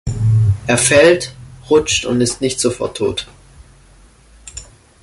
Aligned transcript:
Er 0.65 0.79
fällt, 0.79 1.35
rutscht 1.69 2.05
und 2.07 2.21
ist 2.21 2.41
nicht 2.41 2.59
sofort 2.59 2.97
tot. 2.97 3.27